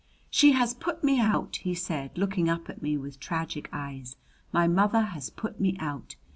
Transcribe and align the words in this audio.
"She 0.31 0.53
has 0.53 0.73
put 0.73 1.03
me 1.03 1.19
out!" 1.19 1.57
he 1.57 1.75
said, 1.75 2.17
looking 2.17 2.49
up 2.49 2.71
at 2.71 2.81
me 2.81 2.97
with 2.97 3.19
tragic 3.19 3.69
eyes. 3.71 4.15
"My 4.51 4.67
mother 4.67 5.01
has 5.03 5.29
put 5.29 5.59
me 5.61 5.77
out! 5.79 6.15